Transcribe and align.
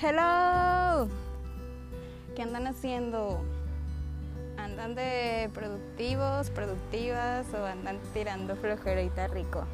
Hello. 0.00 1.08
¿Qué 2.36 2.42
andan 2.42 2.68
haciendo? 2.68 3.42
¿Andan 4.56 4.94
de 4.94 5.50
productivos, 5.52 6.50
productivas 6.50 7.52
o 7.52 7.66
andan 7.66 7.98
tirando 8.14 8.54
flojerita 8.54 9.26
rico? 9.26 9.64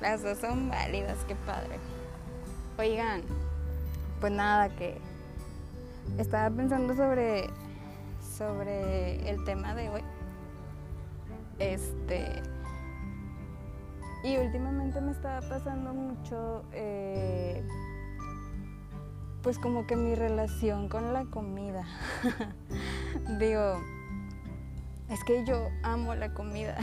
Las 0.00 0.22
dos 0.22 0.38
son 0.38 0.68
válidas, 0.68 1.18
qué 1.26 1.34
padre. 1.34 1.80
Oigan, 2.78 3.22
pues 4.20 4.32
nada, 4.32 4.68
que 4.68 5.00
estaba 6.16 6.48
pensando 6.54 6.94
sobre 6.94 7.50
sobre 8.36 9.28
el 9.28 9.44
tema 9.44 9.74
de 9.74 9.88
hoy. 9.88 10.02
Este 11.58 12.40
y 14.22 14.36
últimamente 14.36 15.00
me 15.00 15.10
estaba 15.10 15.40
pasando 15.48 15.92
mucho 15.92 16.62
eh, 16.72 17.66
pues 19.46 19.60
como 19.60 19.86
que 19.86 19.94
mi 19.94 20.16
relación 20.16 20.88
con 20.88 21.12
la 21.12 21.24
comida. 21.26 21.84
Digo, 23.38 23.80
es 25.08 25.22
que 25.22 25.44
yo 25.44 25.68
amo 25.84 26.16
la 26.16 26.34
comida. 26.34 26.76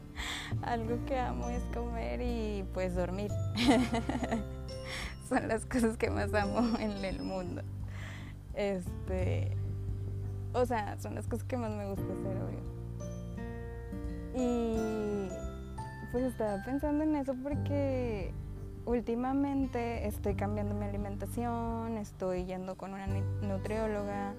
Algo 0.62 1.04
que 1.04 1.18
amo 1.18 1.50
es 1.50 1.62
comer 1.74 2.22
y 2.22 2.64
pues 2.72 2.94
dormir. 2.94 3.30
Son 5.28 5.48
las 5.48 5.66
cosas 5.66 5.98
que 5.98 6.08
más 6.08 6.32
amo 6.32 6.78
en 6.78 7.04
el 7.04 7.20
mundo. 7.20 7.60
Este, 8.54 9.54
o 10.54 10.64
sea, 10.64 10.98
son 10.98 11.14
las 11.14 11.26
cosas 11.26 11.44
que 11.44 11.58
más 11.58 11.72
me 11.72 11.90
gusta 11.90 12.10
hacer, 12.10 12.38
obvio. 12.38 12.62
Y 14.34 15.28
pues 16.10 16.24
estaba 16.24 16.64
pensando 16.64 17.04
en 17.04 17.16
eso 17.16 17.34
porque 17.42 18.32
últimamente 18.88 20.06
estoy 20.06 20.34
cambiando 20.34 20.74
mi 20.74 20.86
alimentación, 20.86 21.98
estoy 21.98 22.46
yendo 22.46 22.74
con 22.76 22.94
una 22.94 23.06
nutrióloga, 23.42 24.32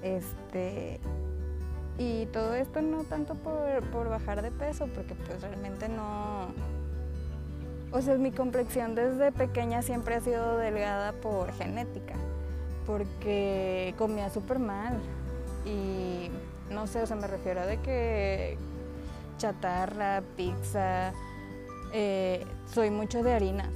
este, 0.00 1.00
y 1.98 2.26
todo 2.26 2.54
esto 2.54 2.82
no 2.82 3.02
tanto 3.02 3.34
por, 3.34 4.08
bajar 4.08 4.42
de 4.42 4.52
peso, 4.52 4.86
porque 4.94 5.16
pues 5.16 5.40
realmente 5.42 5.88
no... 5.88 6.46
O 7.90 8.00
sea, 8.00 8.16
mi 8.16 8.30
complexión 8.30 8.94
desde 8.94 9.32
pequeña 9.32 9.82
siempre 9.82 10.14
ha 10.14 10.20
sido 10.20 10.56
delgada 10.56 11.12
por 11.12 11.52
genética, 11.52 12.14
porque 12.86 13.92
comía 13.98 14.30
súper 14.30 14.60
mal. 14.60 15.00
Y 15.64 16.30
no 16.72 16.86
sé, 16.86 17.02
o 17.02 17.06
sea, 17.06 17.16
me 17.16 17.26
refiero 17.26 17.62
a 17.62 17.66
de 17.66 17.78
que 17.80 18.56
chatarra, 19.38 20.22
pizza, 20.36 21.12
eh, 21.92 22.44
soy 22.66 22.90
mucho 22.90 23.22
de 23.24 23.32
harinas 23.32 23.70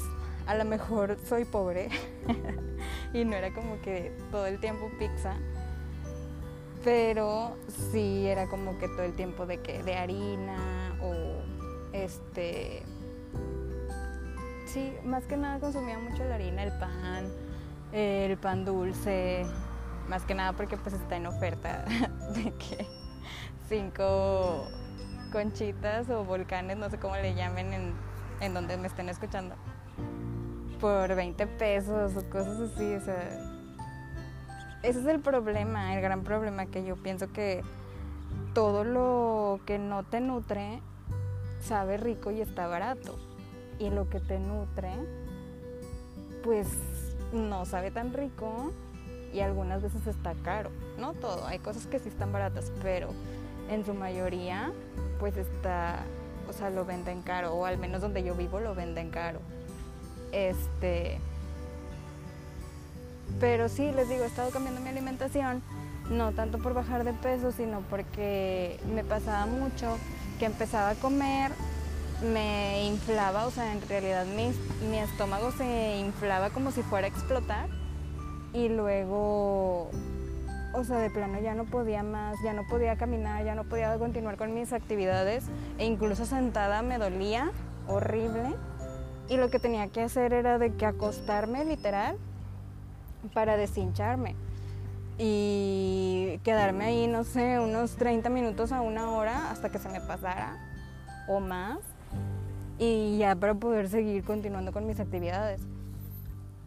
a 0.47 0.55
lo 0.55 0.65
mejor 0.65 1.19
soy 1.25 1.45
pobre 1.45 1.89
y 3.13 3.25
no 3.25 3.37
era 3.37 3.53
como 3.53 3.81
que 3.81 4.13
todo 4.31 4.47
el 4.47 4.61
tiempo 4.61 4.91
pizza, 4.99 5.37
pero 6.85 7.57
sí 7.93 8.27
era 8.27 8.47
como 8.49 8.79
que 8.79 8.89
todo 8.89 9.03
el 9.03 9.15
tiempo 9.15 9.47
de 9.47 9.61
que 9.61 9.83
de 9.83 9.95
harina 9.97 10.97
o 11.03 11.43
este 11.93 12.83
sí, 14.67 14.93
más 15.05 15.25
que 15.25 15.37
nada 15.37 15.59
consumía 15.59 15.99
mucho 15.99 16.25
la 16.25 16.37
harina, 16.37 16.63
el 16.63 16.73
pan, 16.73 17.29
el 17.93 18.37
pan 18.37 18.65
dulce, 18.65 19.45
más 20.09 20.25
que 20.25 20.35
nada 20.35 20.53
porque 20.53 20.77
pues 20.77 20.95
está 20.95 21.17
en 21.17 21.27
oferta 21.27 21.85
de 22.35 22.53
que 22.55 22.87
cinco 23.69 24.69
conchitas 25.33 26.09
o 26.11 26.25
volcanes, 26.25 26.77
no 26.77 26.89
sé 26.91 26.99
cómo 26.99 27.17
le 27.17 27.35
llamen 27.35 27.73
en, 27.73 27.95
en 28.41 28.55
donde 28.55 28.77
me 28.77 28.87
estén 28.87 29.09
escuchando 29.09 29.55
por 30.81 31.15
20 31.15 31.47
pesos 31.47 32.17
o 32.17 32.31
cosas 32.31 32.59
así, 32.73 32.95
o 32.95 33.01
sea, 33.01 33.51
ese 34.83 35.01
es 35.01 35.07
el 35.07 35.21
problema, 35.21 35.95
el 35.95 36.01
gran 36.01 36.23
problema 36.23 36.67
que 36.67 36.85
yo 36.85 36.97
pienso 36.97 37.31
que 37.33 37.63
todo 38.55 38.85
lo 38.85 39.61
que 39.67 39.79
no 39.79 40.03
te 40.05 40.21
nutre 40.21 40.81
sabe 41.61 41.97
rico 41.97 42.31
y 42.31 42.41
está 42.41 42.67
barato. 42.67 43.19
Y 43.79 43.91
lo 43.91 44.09
que 44.09 44.21
te 44.21 44.39
nutre, 44.39 44.93
pues 46.43 46.69
no 47.33 47.65
sabe 47.65 47.91
tan 47.91 48.13
rico 48.13 48.73
y 49.33 49.41
algunas 49.41 49.83
veces 49.83 50.07
está 50.07 50.35
caro. 50.43 50.71
No 50.99 51.15
todo, 51.15 51.47
hay 51.47 51.59
cosas 51.59 51.87
que 51.87 51.99
sí 51.99 52.09
están 52.09 52.33
baratas, 52.33 52.73
pero 52.83 53.11
en 53.71 53.85
su 53.85 53.95
mayoría, 53.95 54.73
pues 55.19 55.37
está, 55.37 56.05
o 56.49 56.53
sea, 56.53 56.71
lo 56.71 56.85
venden 56.85 57.23
caro, 57.23 57.55
o 57.55 57.65
al 57.65 57.79
menos 57.79 58.01
donde 58.01 58.23
yo 58.23 58.35
vivo 58.35 58.61
lo 58.61 58.75
venden 58.75 59.11
caro. 59.11 59.41
Este, 60.33 61.19
pero 63.39 63.69
sí, 63.69 63.93
les 63.93 64.09
digo, 64.09 64.25
he 64.25 64.27
estado 64.27 64.51
cambiando 64.51 64.81
mi 64.81 64.89
alimentación, 64.89 65.63
no 66.11 66.33
tanto 66.33 66.59
por 66.59 66.75
bajar 66.75 67.05
de 67.05 67.13
peso, 67.13 67.53
sino 67.53 67.81
porque 67.89 68.79
me 68.95 69.05
pasaba 69.05 69.47
mucho 69.47 69.97
que 70.39 70.47
empezaba 70.47 70.91
a 70.91 70.95
comer, 70.95 71.53
me 72.33 72.85
inflaba, 72.87 73.47
o 73.47 73.51
sea, 73.51 73.73
en 73.73 73.87
realidad 73.89 74.27
mi, 74.27 74.53
mi 74.91 74.99
estómago 74.99 75.53
se 75.53 75.99
inflaba 75.99 76.51
como 76.51 76.71
si 76.71 76.83
fuera 76.83 77.07
a 77.07 77.11
explotar 77.11 77.69
y 78.53 78.69
luego, 78.69 79.91
o 80.75 80.85
sea, 80.85 80.99
de 80.99 81.11
plano 81.11 81.41
ya 81.41 81.55
no 81.55 81.65
podía 81.65 82.03
más, 82.03 82.37
ya 82.43 82.53
no 82.53 82.67
podía 82.69 82.97
caminar, 82.97 83.45
ya 83.45 83.55
no 83.55 83.65
podía 83.65 83.97
continuar 83.99 84.37
con 84.37 84.53
mis 84.53 84.73
actividades 84.73 85.45
e 85.79 85.87
incluso 85.87 86.27
sentada 86.27 86.83
me 86.83 86.99
dolía 86.99 87.53
horrible 87.87 88.55
y 89.31 89.37
lo 89.37 89.49
que 89.49 89.61
tenía 89.61 89.87
que 89.87 90.03
hacer 90.03 90.35
era 90.35 90.59
de 90.59 90.75
que 90.75 90.85
acostarme 90.85 91.65
literal 91.65 92.17
para 93.33 93.57
deshincharme 93.57 94.35
y 95.19 96.41
quedarme 96.43 96.87
ahí, 96.87 97.07
no 97.07 97.23
sé, 97.23 97.61
unos 97.61 97.93
30 97.93 98.29
minutos 98.29 98.73
a 98.73 98.81
una 98.81 99.09
hora 99.13 99.53
hasta 99.53 99.71
que 99.71 99.79
se 99.79 99.89
me 99.89 100.01
pasara 100.01 100.59
o 101.29 101.39
más 101.39 101.79
y 102.77 103.19
ya 103.19 103.37
para 103.37 103.55
poder 103.55 103.89
seguir 103.89 104.25
continuando 104.25 104.73
con 104.73 104.85
mis 104.85 104.99
actividades. 104.99 105.61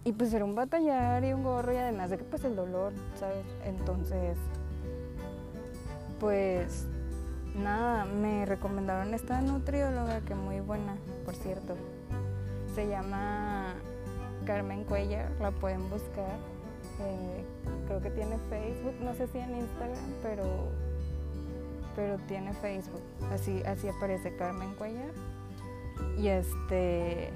Y 0.06 0.13
pues 0.13 0.34
era 0.34 0.46
un 0.46 0.56
batallar 0.56 1.25
y 1.25 1.34
un 1.34 1.44
gorro 1.44 1.73
y 1.73 1.78
además 1.78 2.12
de 2.12 2.18
que 2.18 2.23
pues 2.23 2.46
el 2.46 2.56
dolor, 2.56 2.94
¿sabes? 3.19 3.46
Entonces, 3.66 4.38
pues 6.22 6.85
nada, 7.56 8.06
me 8.06 8.46
recomendaron 8.46 9.13
esta 9.13 9.41
nutrióloga 9.41 10.22
que 10.22 10.34
muy 10.34 10.62
buena, 10.62 10.96
por 11.25 11.35
cierto 11.35 11.75
se 12.73 12.88
llama 12.88 13.75
Carmen 14.45 14.84
Cuellar, 14.84 15.31
la 15.39 15.51
pueden 15.51 15.89
buscar. 15.89 16.38
Eh, 17.00 17.44
creo 17.88 18.01
que 18.01 18.11
tiene 18.11 18.38
Facebook, 18.50 18.95
no 19.01 19.13
sé 19.16 19.28
si 19.28 19.39
en 19.39 19.56
Instagram, 19.56 20.13
pero, 20.22 20.44
pero 21.95 22.17
tiene 22.28 22.53
Facebook. 22.53 23.01
Así, 23.31 23.61
así 23.63 23.88
aparece 23.88 24.35
Carmen 24.35 24.73
Cuellar. 24.75 25.11
Y 26.17 26.28
este, 26.28 27.29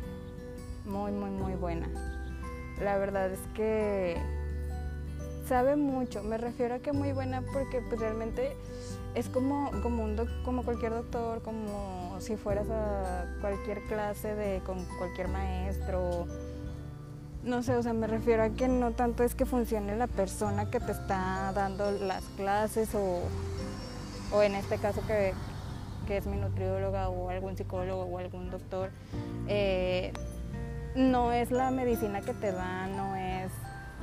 muy, 0.86 1.12
muy, 1.12 1.30
muy 1.30 1.54
buena. 1.54 1.88
La 2.82 2.98
verdad 2.98 3.32
es 3.32 3.40
que 3.56 4.18
sabe 5.48 5.76
mucho. 5.76 6.24
Me 6.24 6.38
refiero 6.38 6.76
a 6.76 6.80
que 6.80 6.92
muy 6.92 7.12
buena 7.12 7.42
porque 7.54 7.82
pues 7.82 8.00
realmente 8.00 8.56
es 9.18 9.30
como, 9.30 9.72
como, 9.82 10.04
un 10.04 10.16
como 10.46 10.62
cualquier 10.62 10.92
doctor, 10.92 11.42
como 11.42 12.18
si 12.20 12.36
fueras 12.36 12.70
a 12.70 13.26
cualquier 13.42 13.82
clase 13.88 14.36
de 14.36 14.62
con 14.64 14.86
cualquier 15.00 15.28
maestro. 15.28 16.28
No 17.44 17.64
sé, 17.64 17.76
o 17.76 17.82
sea, 17.82 17.94
me 17.94 18.06
refiero 18.06 18.44
a 18.44 18.50
que 18.50 18.68
no 18.68 18.92
tanto 18.92 19.24
es 19.24 19.34
que 19.34 19.46
funcione 19.46 19.96
la 19.96 20.06
persona 20.06 20.70
que 20.70 20.80
te 20.80 20.92
está 20.92 21.52
dando 21.56 21.90
las 21.92 22.24
clases 22.36 22.94
o, 22.94 23.22
o 24.34 24.44
en 24.44 24.54
este 24.54 24.78
caso 24.78 25.02
que, 25.08 25.34
es 26.10 26.26
mi 26.26 26.38
nutrióloga 26.38 27.10
o 27.10 27.30
algún 27.30 27.58
psicólogo 27.58 28.04
o 28.04 28.20
algún 28.20 28.52
doctor. 28.52 28.92
Eh, 29.48 30.14
no 30.96 31.34
es 31.34 31.50
la 31.50 31.72
medicina 31.72 32.22
que 32.22 32.34
te 32.34 32.52
da, 32.52 32.88
no 32.88 33.16
es 33.16 33.52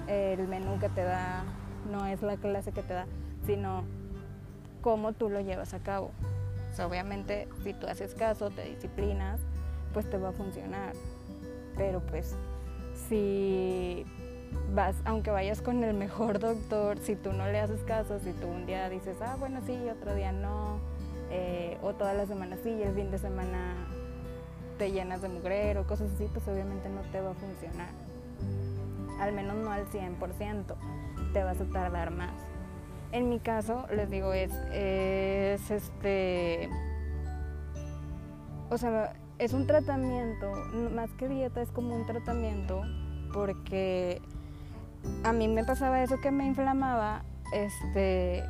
el 0.08 0.48
menú 0.48 0.78
que 0.80 0.88
te 0.88 1.04
da, 1.04 1.44
no 1.90 2.04
es 2.06 2.20
la 2.20 2.36
clase 2.36 2.72
que 2.72 2.82
te 2.82 2.94
da, 2.94 3.06
sino 3.46 3.84
cómo 4.84 5.14
tú 5.14 5.30
lo 5.30 5.40
llevas 5.40 5.72
a 5.72 5.78
cabo. 5.78 6.10
obviamente, 6.78 7.48
si 7.62 7.72
tú 7.72 7.86
haces 7.86 8.14
caso, 8.14 8.50
te 8.50 8.64
disciplinas, 8.64 9.40
pues 9.94 10.10
te 10.10 10.18
va 10.18 10.28
a 10.28 10.32
funcionar. 10.32 10.92
Pero 11.74 12.00
pues, 12.00 12.36
si 13.08 14.04
vas, 14.74 14.94
aunque 15.06 15.30
vayas 15.30 15.62
con 15.62 15.82
el 15.84 15.94
mejor 15.94 16.38
doctor, 16.50 16.98
si 16.98 17.16
tú 17.16 17.32
no 17.32 17.46
le 17.46 17.60
haces 17.60 17.80
caso, 17.84 18.18
si 18.18 18.32
tú 18.32 18.46
un 18.46 18.66
día 18.66 18.90
dices, 18.90 19.16
ah, 19.22 19.36
bueno, 19.38 19.62
sí, 19.64 19.74
otro 19.88 20.14
día 20.14 20.32
no, 20.32 20.80
eh, 21.30 21.78
o 21.80 21.94
toda 21.94 22.12
la 22.12 22.26
semana 22.26 22.58
sí, 22.62 22.68
y 22.68 22.82
el 22.82 22.94
fin 22.94 23.10
de 23.10 23.16
semana 23.16 23.88
te 24.76 24.92
llenas 24.92 25.22
de 25.22 25.30
mugrero, 25.30 25.80
o 25.80 25.86
cosas 25.86 26.10
así, 26.14 26.28
pues 26.30 26.46
obviamente 26.46 26.90
no 26.90 27.00
te 27.10 27.22
va 27.22 27.30
a 27.30 27.34
funcionar. 27.34 27.88
Al 29.18 29.32
menos 29.32 29.56
no 29.56 29.70
al 29.70 29.86
100%, 29.86 30.74
te 31.32 31.42
vas 31.42 31.58
a 31.58 31.64
tardar 31.64 32.10
más. 32.10 32.53
En 33.14 33.28
mi 33.28 33.38
caso, 33.38 33.86
les 33.94 34.10
digo, 34.10 34.32
es, 34.32 34.50
es 34.72 35.70
este. 35.70 36.68
O 38.70 38.76
sea, 38.76 39.12
es 39.38 39.52
un 39.52 39.68
tratamiento, 39.68 40.50
más 40.92 41.12
que 41.12 41.28
dieta, 41.28 41.62
es 41.62 41.70
como 41.70 41.94
un 41.94 42.06
tratamiento 42.06 42.82
porque 43.32 44.20
a 45.22 45.32
mí 45.32 45.46
me 45.46 45.62
pasaba 45.62 46.02
eso 46.02 46.20
que 46.20 46.32
me 46.32 46.44
inflamaba, 46.44 47.22
este, 47.52 48.42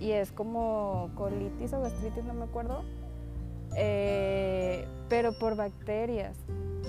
y 0.00 0.12
es 0.12 0.32
como 0.32 1.10
colitis 1.14 1.74
o 1.74 1.82
gastritis, 1.82 2.24
no 2.24 2.32
me 2.32 2.44
acuerdo, 2.44 2.84
eh, 3.76 4.86
pero 5.08 5.38
por 5.38 5.56
bacterias. 5.56 6.36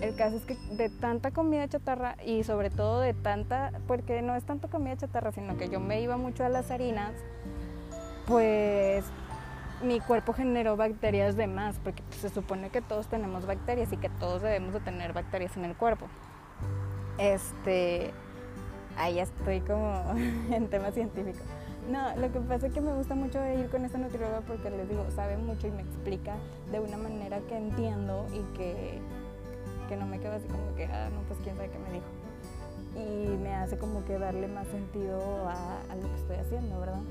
El 0.02 0.16
caso 0.16 0.36
es 0.36 0.44
que 0.44 0.58
de 0.72 0.90
tanta 0.90 1.32
comida 1.32 1.68
chatarra 1.68 2.18
y 2.26 2.44
sobre 2.44 2.70
todo 2.70 3.00
de 3.00 3.14
tanta, 3.14 3.72
porque 3.88 4.22
no 4.22 4.36
es 4.36 4.44
tanto 4.44 4.70
comida 4.70 4.98
chatarra, 4.98 5.32
sino 5.32 5.58
que 5.58 5.70
yo 5.70 5.80
me 5.80 6.02
iba 6.02 6.18
mucho 6.18 6.44
a 6.44 6.50
las 6.50 6.70
harinas, 6.70 7.14
pues 8.28 9.06
mi 9.84 10.00
cuerpo 10.00 10.34
generó 10.34 10.76
bacterias 10.76 11.36
de 11.36 11.48
más, 11.48 11.78
porque 11.84 12.04
pues, 12.10 12.20
se 12.20 12.30
supone 12.30 12.70
que 12.70 12.82
todos 12.82 13.08
tenemos 13.08 13.46
bacterias 13.46 13.92
y 13.94 13.98
que 13.98 14.10
todos 14.10 14.42
debemos 14.42 14.74
de 14.74 14.80
tener 14.82 15.14
bacterias 15.14 15.56
en 15.56 15.66
el 15.66 15.76
cuerpo. 15.76 16.08
Este, 17.18 18.12
ahí 18.98 19.20
estoy 19.20 19.62
como 19.62 20.04
en 20.52 20.70
tema 20.70 20.92
científico. 20.92 21.40
No, 21.90 22.16
lo 22.16 22.32
que 22.32 22.40
pasa 22.40 22.68
es 22.68 22.74
que 22.74 22.82
me 22.82 22.94
gusta 22.94 23.14
mucho 23.14 23.40
ir 23.46 23.70
con 23.70 23.86
esta 23.86 24.00
nutrióloga 24.00 24.42
porque 24.42 24.72
les 24.72 24.90
digo, 24.90 25.06
sabe 25.16 25.38
mucho 25.38 25.68
y 25.68 25.72
me 25.72 25.84
explica 25.84 26.36
de 26.72 26.80
una 26.80 26.98
manera 26.98 27.40
que 27.48 27.56
entiendo 27.56 28.26
y 28.34 28.58
que, 28.58 29.00
que 29.88 29.96
no 29.96 30.08
me 30.08 30.20
quedo 30.20 30.34
así 30.34 30.48
como 30.48 30.76
que, 30.76 30.86
ah, 30.86 31.10
no, 31.14 31.22
pues 31.28 31.40
quién 31.44 31.56
sabe 31.56 31.70
qué 31.70 31.78
me 31.78 31.92
dijo. 31.92 32.06
Y 32.96 33.38
me 33.38 33.54
hace 33.54 33.78
como 33.78 34.04
que 34.06 34.18
darle 34.18 34.48
más 34.48 34.68
sentido 34.68 35.48
a, 35.48 35.96
lo 35.96 36.10
que 36.10 36.16
estoy 36.16 36.38
haciendo, 36.38 36.80
¿verdad? 36.80 37.02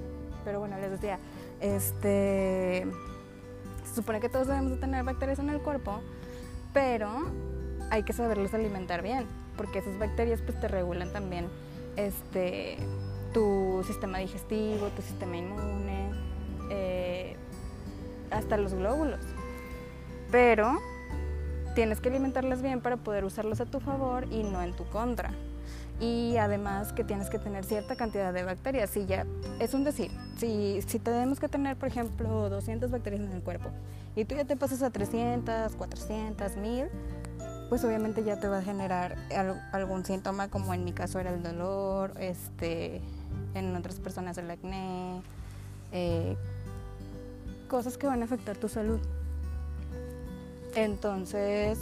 Pero 0.45 0.59
bueno, 0.59 0.77
les 0.79 0.91
decía, 0.91 1.21
este, 1.61 2.87
se 3.85 3.95
supone 3.95 4.19
que 4.19 4.29
todos 4.29 4.49
debemos 4.49 4.73
de 4.73 4.79
tener 4.79 5.05
bacterias 5.05 5.39
en 5.39 5.51
el 5.51 5.61
cuerpo, 5.61 6.01
pero 6.73 7.31
hay 7.91 8.03
que 8.03 8.13
saberlos 8.13 8.53
alimentar 8.55 9.03
bien, 9.03 9.27
porque 9.57 9.79
esas 9.79 9.97
bacterias 10.01 10.41
pues 10.45 10.59
te 10.59 10.67
regulan 10.67 11.13
también 11.13 11.47
este, 11.97 12.79
tu 13.35 13.83
sistema 13.87 14.19
digestivo, 14.19 14.89
tu 14.89 15.03
sistema 15.03 15.37
inmune, 15.37 16.11
eh, 16.71 17.37
hasta 18.31 18.57
los 18.57 18.73
glóbulos. 18.73 19.21
Pero 20.31 20.79
tienes 21.75 22.01
que 22.01 22.09
alimentarlas 22.09 22.63
bien 22.63 22.81
para 22.81 22.97
poder 22.97 23.25
usarlos 23.25 23.61
a 23.61 23.67
tu 23.67 23.81
favor 23.81 24.27
y 24.31 24.43
no 24.43 24.63
en 24.63 24.73
tu 24.73 24.85
contra. 24.85 25.33
Y 26.01 26.37
además 26.39 26.93
que 26.93 27.05
tienes 27.05 27.29
que 27.29 27.39
tener 27.39 27.65
cierta 27.65 27.95
cantidad 27.95 28.33
de 28.33 28.43
bacterias. 28.43 28.91
Si 28.91 29.07
ya, 29.07 29.27
es 29.61 29.75
un 29.75 29.85
decir, 29.85 30.11
si, 30.39 30.81
si 30.87 30.99
tenemos 30.99 31.39
que 31.39 31.49
tener, 31.49 31.77
por 31.77 31.89
ejemplo, 31.89 32.49
200 32.49 32.91
bacterias 32.91 33.23
en 33.23 33.33
el 33.33 33.43
cuerpo 33.43 33.71
y 34.17 34.25
tú 34.25 34.35
ya 34.35 34.45
te 34.45 34.57
pasas 34.57 34.83
a 34.83 34.91
300, 34.91 35.75
400, 35.75 36.57
1000, 36.57 36.89
pues 37.69 37.85
obviamente 37.85 38.25
ya 38.25 38.39
te 38.39 38.49
va 38.49 38.59
a 38.59 38.63
generar 38.63 39.17
algún 39.73 40.05
síntoma, 40.05 40.49
como 40.49 40.75
en 40.75 40.85
mi 40.85 40.93
caso 40.93 41.19
era 41.19 41.31
el 41.31 41.43
dolor, 41.43 42.13
este, 42.19 43.01
en 43.55 43.75
otras 43.75 44.01
personas 44.01 44.39
el 44.39 44.51
acné, 44.51 45.23
eh, 45.93 46.37
cosas 47.69 47.97
que 47.99 48.07
van 48.07 48.23
a 48.23 48.25
afectar 48.27 48.57
tu 48.57 48.69
salud. 48.69 49.01
Entonces, 50.75 51.79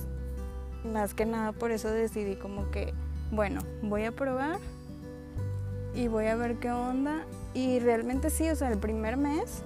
más 0.84 1.14
que 1.14 1.26
nada 1.26 1.52
por 1.52 1.70
eso 1.70 1.88
decidí 1.90 2.37
como 2.37 2.70
que, 2.70 2.93
bueno, 3.31 3.62
voy 3.82 4.05
a 4.05 4.12
probar 4.12 4.58
y 5.94 6.08
voy 6.08 6.26
a 6.26 6.37
ver 6.37 6.56
qué 6.56 6.70
onda. 6.70 7.25
Y 7.55 7.81
realmente 7.81 8.31
sí, 8.31 8.49
o 8.50 8.56
sea, 8.56 8.70
el 8.70 8.79
primer 8.79 9.17
mes 9.17 9.62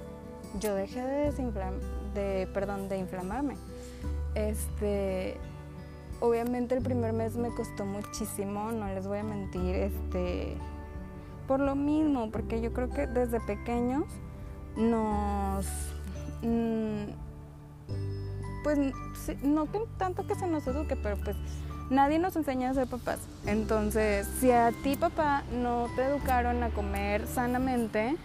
yo 0.60 0.74
dejé 0.74 1.02
de 1.02 1.32
de, 2.14 2.48
perdón, 2.52 2.88
de 2.88 2.98
inflamarme. 2.98 3.56
Este, 4.34 5.36
obviamente 6.20 6.74
el 6.74 6.82
primer 6.82 7.12
mes 7.12 7.36
me 7.36 7.54
costó 7.54 7.84
muchísimo, 7.84 8.72
no 8.72 8.86
les 8.86 9.06
voy 9.06 9.18
a 9.18 9.22
mentir, 9.22 9.74
este, 9.74 10.56
por 11.46 11.60
lo 11.60 11.74
mismo, 11.74 12.30
porque 12.30 12.60
yo 12.60 12.72
creo 12.72 12.90
que 12.90 13.06
desde 13.06 13.40
pequeños 13.40 14.04
nos, 14.76 15.66
mm, 16.42 17.04
pues 18.62 18.78
no 19.42 19.66
tanto 19.96 20.26
que 20.26 20.34
se 20.34 20.46
nos 20.46 20.66
eduque, 20.66 20.96
pero 20.96 21.16
pues 21.22 21.36
nadie 21.90 22.18
nos 22.18 22.36
enseña 22.36 22.70
a 22.70 22.74
ser 22.74 22.88
papás. 22.88 23.20
Entonces, 23.46 24.26
si 24.40 24.50
a 24.50 24.72
ti 24.82 24.96
papá 24.96 25.44
no 25.52 25.88
te 25.94 26.04
educaron 26.04 26.62
a 26.62 26.70
comer 26.70 27.26
sanamente, 27.26 28.16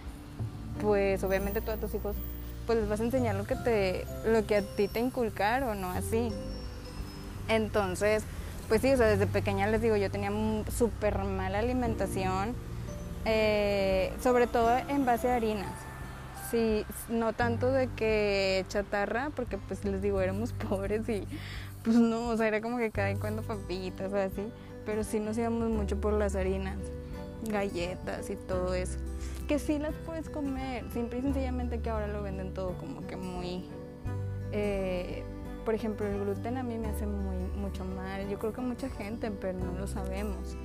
pues 0.80 1.22
obviamente 1.22 1.60
tú 1.60 1.70
a 1.70 1.76
tus 1.76 1.94
hijos 1.94 2.16
pues 2.66 2.78
les 2.78 2.88
vas 2.88 3.00
a 3.00 3.04
enseñar 3.04 3.34
lo 3.34 3.44
que 3.44 3.56
te 3.56 4.06
lo 4.24 4.46
que 4.46 4.56
a 4.56 4.62
ti 4.62 4.88
te 4.88 5.00
inculcaron, 5.00 5.80
no 5.80 5.90
así. 5.90 6.30
Entonces, 7.56 8.24
pues 8.68 8.80
sí, 8.80 8.92
o 8.92 8.96
sea, 8.96 9.06
desde 9.06 9.26
pequeña 9.26 9.66
les 9.66 9.82
digo, 9.82 9.96
yo 9.96 10.10
tenía 10.10 10.30
súper 10.74 11.18
mala 11.18 11.58
alimentación, 11.58 12.54
eh, 13.26 14.12
sobre 14.22 14.46
todo 14.46 14.76
en 14.88 15.04
base 15.04 15.30
a 15.30 15.36
harinas. 15.36 15.72
Sí, 16.50 16.84
no 17.08 17.32
tanto 17.32 17.70
de 17.70 17.88
que 17.88 18.64
chatarra, 18.68 19.30
porque 19.36 19.58
pues 19.58 19.84
les 19.84 20.00
digo, 20.00 20.20
éramos 20.20 20.52
pobres 20.68 21.08
y 21.08 21.26
pues 21.84 21.96
no, 21.96 22.28
o 22.28 22.36
sea, 22.36 22.48
era 22.48 22.60
como 22.60 22.78
que 22.78 22.90
cada 22.90 23.14
cuando 23.16 23.42
papitas 23.42 24.12
o 24.12 24.16
así, 24.16 24.50
pero 24.86 25.04
sí 25.04 25.20
nos 25.20 25.36
íbamos 25.36 25.68
mucho 25.68 26.00
por 26.00 26.14
las 26.14 26.34
harinas, 26.34 26.78
galletas 27.48 28.30
y 28.30 28.36
todo 28.36 28.74
eso. 28.74 28.98
Que 29.48 29.58
sí 29.58 29.78
las 29.78 29.94
puedes 30.06 30.30
comer, 30.30 30.84
simple 30.92 31.18
y 31.18 31.22
sencillamente 31.22 31.80
que 31.80 31.90
ahora 31.90 32.06
lo 32.06 32.22
venden 32.22 32.54
todo 32.54 32.72
como 32.78 33.06
que 33.06 33.16
muy... 33.16 33.68
Eh, 34.52 35.24
por 35.64 35.74
ejemplo, 35.74 36.06
el 36.06 36.20
gluten 36.20 36.56
a 36.56 36.62
mí 36.62 36.78
me 36.78 36.88
hace 36.88 37.06
muy, 37.06 37.36
mucho 37.56 37.84
mal. 37.84 38.28
Yo 38.28 38.38
creo 38.38 38.52
que 38.52 38.60
mucha 38.60 38.88
gente, 38.88 39.30
pero 39.30 39.58
no 39.58 39.72
lo 39.78 39.86
sabemos. 39.86 40.56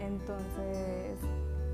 Entonces, 0.00 1.18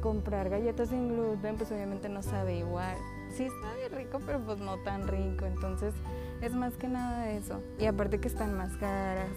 comprar 0.01 0.49
galletas 0.49 0.89
sin 0.89 1.09
gluten, 1.09 1.57
pues 1.57 1.71
obviamente 1.71 2.09
no 2.09 2.23
sabe 2.23 2.57
igual. 2.57 2.97
Sí 3.31 3.49
sabe 3.63 3.89
rico, 3.89 4.21
pero 4.25 4.41
pues 4.41 4.59
no 4.59 4.79
tan 4.79 5.07
rico. 5.09 5.47
Entonces, 5.47 5.95
es 6.41 6.53
más 6.55 6.75
que 6.75 6.89
nada 6.89 7.31
eso. 7.31 7.61
Y 7.79 7.87
aparte 7.87 8.19
que 8.19 8.29
están 8.29 8.57
más 8.57 8.75
caras. 8.77 9.31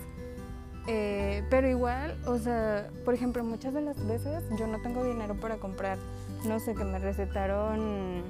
Eh, 0.87 1.43
pero 1.49 1.67
igual, 1.67 2.15
o 2.27 2.37
sea, 2.37 2.89
por 3.03 3.13
ejemplo, 3.13 3.43
muchas 3.43 3.73
de 3.73 3.81
las 3.81 4.05
veces 4.05 4.43
yo 4.57 4.67
no 4.67 4.79
tengo 4.81 5.03
dinero 5.03 5.35
para 5.35 5.57
comprar, 5.57 5.97
no 6.45 6.59
sé, 6.59 6.75
que 6.75 6.83
me 6.83 6.99
recetaron 6.99 8.21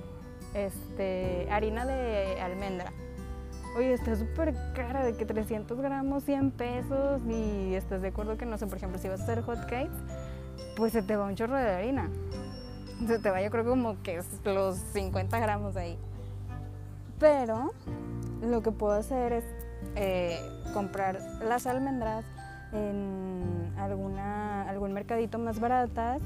este, 0.54 1.50
harina 1.52 1.86
de 1.86 2.40
almendra 2.40 2.94
oye, 3.76 3.94
está 3.94 4.16
súper 4.16 4.56
cara, 4.74 5.04
de 5.04 5.16
que 5.16 5.26
300 5.26 5.80
gramos, 5.80 6.24
100 6.24 6.52
pesos, 6.52 7.22
y 7.28 7.76
estás 7.76 8.02
de 8.02 8.10
acuerdo 8.10 8.38
que, 8.38 8.46
no 8.46 8.58
sé, 8.58 8.68
por 8.68 8.78
ejemplo, 8.78 8.98
si 9.00 9.10
vas 9.10 9.20
a 9.20 9.24
hacer 9.24 9.42
hot 9.42 9.60
cakes, 9.62 9.98
pues 10.78 10.94
se 10.94 11.02
te 11.02 11.16
va 11.16 11.26
un 11.26 11.36
chorro 11.36 11.56
de 11.56 11.70
harina. 11.70 12.10
Se 13.08 13.20
te 13.20 13.30
va, 13.30 13.42
yo 13.42 13.52
creo, 13.52 13.66
como 13.66 14.02
que 14.02 14.22
los 14.46 14.78
50 14.78 15.40
gramos 15.40 15.76
ahí. 15.76 15.98
Pero 17.20 17.74
lo 18.42 18.62
que 18.62 18.72
puedo 18.72 18.94
hacer 18.94 19.34
es 19.34 19.46
eh, 19.96 20.40
comprar 20.74 21.20
las 21.44 21.68
almendras 21.68 22.26
en 22.72 23.74
alguna, 23.78 24.70
algún 24.70 24.94
mercadito 24.94 25.38
más 25.38 25.60
baratas 25.60 26.22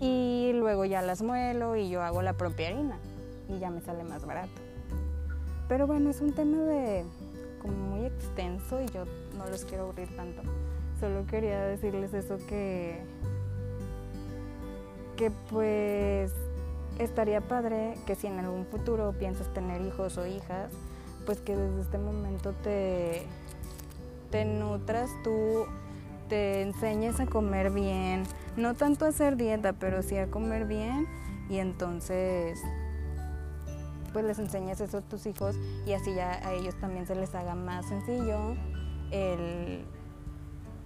y 0.00 0.52
luego 0.54 0.84
ya 0.84 1.02
las 1.02 1.22
muelo 1.22 1.76
y 1.76 1.90
yo 1.90 2.02
hago 2.02 2.22
la 2.22 2.34
propia 2.34 2.68
harina 2.68 2.98
y 3.48 3.58
ya 3.58 3.70
me 3.70 3.80
sale 3.80 4.04
más 4.04 4.24
barato. 4.24 4.69
Pero 5.70 5.86
bueno, 5.86 6.10
es 6.10 6.20
un 6.20 6.32
tema 6.32 6.58
de 6.64 7.04
como 7.62 7.74
muy 7.74 8.04
extenso 8.04 8.82
y 8.82 8.86
yo 8.86 9.04
no 9.38 9.46
los 9.46 9.64
quiero 9.64 9.84
aburrir 9.84 10.08
tanto. 10.16 10.42
Solo 10.98 11.24
quería 11.26 11.64
decirles 11.64 12.12
eso 12.12 12.38
que 12.48 13.00
que 15.16 15.30
pues 15.48 16.32
estaría 16.98 17.40
padre 17.40 17.94
que 18.04 18.16
si 18.16 18.26
en 18.26 18.40
algún 18.40 18.66
futuro 18.66 19.14
piensas 19.16 19.46
tener 19.54 19.80
hijos 19.82 20.18
o 20.18 20.26
hijas, 20.26 20.72
pues 21.24 21.40
que 21.40 21.54
desde 21.54 21.82
este 21.82 21.98
momento 21.98 22.52
te, 22.64 23.22
te 24.32 24.44
nutras 24.44 25.08
tú, 25.22 25.66
te 26.28 26.62
enseñes 26.62 27.20
a 27.20 27.26
comer 27.26 27.70
bien, 27.70 28.24
no 28.56 28.74
tanto 28.74 29.04
a 29.04 29.08
hacer 29.08 29.36
dieta, 29.36 29.74
pero 29.74 30.02
sí 30.02 30.16
a 30.16 30.32
comer 30.32 30.64
bien 30.64 31.06
y 31.48 31.58
entonces 31.58 32.58
pues 34.12 34.24
les 34.24 34.38
enseñes 34.38 34.80
eso 34.80 34.98
a 34.98 35.00
tus 35.02 35.26
hijos 35.26 35.56
y 35.86 35.92
así 35.92 36.14
ya 36.14 36.46
a 36.46 36.52
ellos 36.52 36.74
también 36.80 37.06
se 37.06 37.14
les 37.14 37.34
haga 37.34 37.54
más 37.54 37.86
sencillo 37.86 38.56
el, 39.10 39.84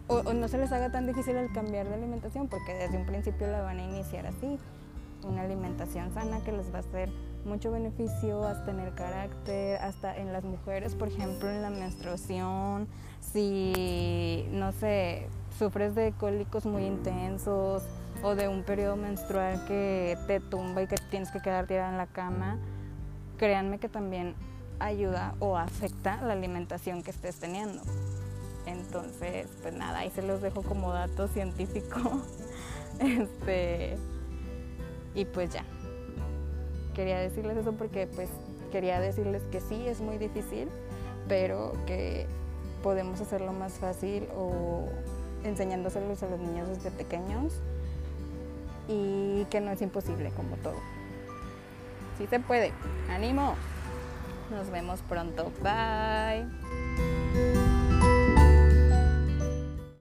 o, 0.07 0.23
no 0.33 0.49
se 0.49 0.59
les 0.59 0.71
haga 0.73 0.90
tan 0.90 1.07
difícil 1.07 1.37
el 1.37 1.52
cambiar 1.52 1.88
de 1.88 1.95
alimentación 1.95 2.49
porque 2.49 2.75
desde 2.75 2.97
un 2.97 3.07
principio 3.07 3.47
la 3.47 3.62
van 3.62 3.78
a 3.78 3.85
iniciar 3.85 4.26
así, 4.26 4.59
una 5.26 5.43
alimentación 5.43 6.12
sana 6.12 6.40
que 6.45 6.52
les 6.52 6.73
va 6.73 6.78
a 6.78 6.81
hacer 6.81 7.11
mucho 7.45 7.71
beneficio 7.71 8.45
hasta 8.45 8.71
en 8.71 8.81
el 8.81 8.95
carácter, 8.95 9.78
hasta 9.78 10.16
en 10.16 10.33
las 10.33 10.45
mujeres, 10.45 10.95
por 10.95 11.09
ejemplo, 11.09 11.50
en 11.50 11.62
la 11.62 11.71
menstruación, 11.71 12.88
si, 13.21 14.47
no 14.50 14.73
sé, 14.73 15.28
sufres 15.59 15.95
de 15.95 16.12
cólicos 16.12 16.66
muy 16.66 16.85
intensos 16.85 17.83
o 18.23 18.35
de 18.35 18.49
un 18.49 18.62
periodo 18.62 18.97
menstrual 18.97 19.64
que 19.66 20.16
te 20.26 20.40
tumba 20.40 20.83
y 20.83 20.87
que 20.87 20.97
tienes 21.11 21.31
que 21.31 21.40
quedar 21.40 21.66
tirada 21.66 21.90
en 21.90 21.99
la 21.99 22.07
cama, 22.07 22.59
créanme 23.44 23.78
que 23.78 23.90
también 23.90 24.34
ayuda 24.78 25.34
o 25.38 25.58
afecta 25.58 26.16
la 26.22 26.32
alimentación 26.32 27.02
que 27.02 27.10
estés 27.10 27.36
teniendo. 27.36 27.82
Entonces, 28.64 29.48
pues 29.60 29.74
nada, 29.74 29.98
ahí 29.98 30.10
se 30.10 30.22
los 30.22 30.40
dejo 30.40 30.62
como 30.62 30.94
dato 30.94 31.28
científico 31.28 32.22
Este, 33.00 33.98
y 35.14 35.26
pues 35.26 35.50
ya. 35.50 35.62
Quería 36.94 37.18
decirles 37.18 37.58
eso 37.58 37.72
porque 37.72 38.06
pues 38.06 38.30
quería 38.72 38.98
decirles 38.98 39.42
que 39.52 39.60
sí, 39.60 39.86
es 39.86 40.00
muy 40.00 40.16
difícil, 40.16 40.70
pero 41.28 41.74
que 41.84 42.26
podemos 42.82 43.20
hacerlo 43.20 43.52
más 43.52 43.74
fácil 43.74 44.26
o 44.34 44.88
enseñándoselos 45.42 46.22
a 46.22 46.30
los 46.30 46.40
niños 46.40 46.66
desde 46.68 46.90
pequeños 46.90 47.52
y 48.88 49.44
que 49.50 49.60
no 49.60 49.70
es 49.70 49.82
imposible 49.82 50.30
como 50.30 50.56
todo. 50.56 50.93
Sí 52.18 52.26
se 52.26 52.40
puede. 52.40 52.73
ánimo. 53.11 53.56
Nos 54.50 54.71
vemos 54.71 55.00
pronto. 55.02 55.52
Bye. 55.62 56.83